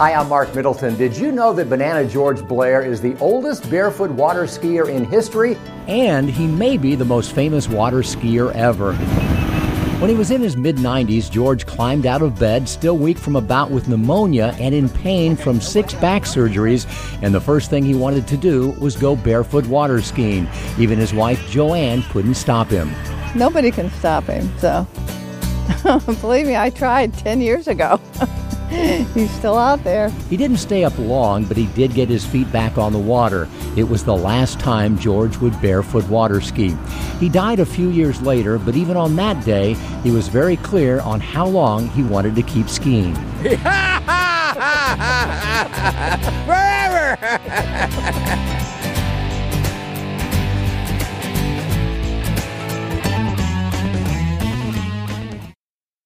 Hi, 0.00 0.14
I'm 0.14 0.30
Mark 0.30 0.54
Middleton. 0.54 0.96
Did 0.96 1.14
you 1.14 1.30
know 1.30 1.52
that 1.52 1.68
Banana 1.68 2.08
George 2.08 2.42
Blair 2.48 2.80
is 2.80 3.02
the 3.02 3.14
oldest 3.18 3.68
barefoot 3.68 4.10
water 4.10 4.44
skier 4.44 4.88
in 4.88 5.04
history? 5.04 5.58
And 5.88 6.30
he 6.30 6.46
may 6.46 6.78
be 6.78 6.94
the 6.94 7.04
most 7.04 7.32
famous 7.32 7.68
water 7.68 7.98
skier 7.98 8.50
ever. 8.54 8.94
When 10.00 10.08
he 10.08 10.16
was 10.16 10.30
in 10.30 10.40
his 10.40 10.56
mid 10.56 10.76
90s, 10.76 11.30
George 11.30 11.66
climbed 11.66 12.06
out 12.06 12.22
of 12.22 12.38
bed, 12.38 12.66
still 12.66 12.96
weak 12.96 13.18
from 13.18 13.36
a 13.36 13.42
bout 13.42 13.70
with 13.70 13.88
pneumonia 13.88 14.56
and 14.58 14.74
in 14.74 14.88
pain 14.88 15.36
from 15.36 15.60
six 15.60 15.92
back 15.92 16.22
surgeries. 16.22 16.86
And 17.20 17.34
the 17.34 17.40
first 17.42 17.68
thing 17.68 17.84
he 17.84 17.94
wanted 17.94 18.26
to 18.28 18.38
do 18.38 18.70
was 18.80 18.96
go 18.96 19.14
barefoot 19.14 19.66
water 19.66 20.00
skiing. 20.00 20.48
Even 20.78 20.98
his 20.98 21.12
wife, 21.12 21.46
Joanne, 21.50 22.00
couldn't 22.04 22.36
stop 22.36 22.68
him. 22.68 22.90
Nobody 23.34 23.70
can 23.70 23.90
stop 23.90 24.24
him, 24.24 24.50
so 24.60 24.86
believe 26.22 26.46
me, 26.46 26.56
I 26.56 26.70
tried 26.70 27.12
10 27.18 27.42
years 27.42 27.68
ago. 27.68 28.00
He's 29.14 29.30
still 29.32 29.58
out 29.58 29.82
there. 29.82 30.10
He 30.30 30.36
didn't 30.36 30.58
stay 30.58 30.84
up 30.84 30.96
long, 30.96 31.44
but 31.44 31.56
he 31.56 31.66
did 31.66 31.92
get 31.92 32.08
his 32.08 32.24
feet 32.24 32.50
back 32.52 32.78
on 32.78 32.92
the 32.92 33.00
water. 33.00 33.48
It 33.76 33.82
was 33.82 34.04
the 34.04 34.14
last 34.14 34.60
time 34.60 34.96
George 34.96 35.38
would 35.38 35.60
barefoot 35.60 36.08
water 36.08 36.40
ski. 36.40 36.76
He 37.18 37.28
died 37.28 37.58
a 37.58 37.66
few 37.66 37.90
years 37.90 38.22
later, 38.22 38.58
but 38.58 38.76
even 38.76 38.96
on 38.96 39.16
that 39.16 39.44
day, 39.44 39.74
he 40.04 40.12
was 40.12 40.28
very 40.28 40.56
clear 40.56 41.00
on 41.00 41.18
how 41.18 41.46
long 41.46 41.88
he 41.88 42.04
wanted 42.04 42.36
to 42.36 42.42
keep 42.42 42.68
skiing. 42.68 43.14
Forever! 46.46 47.96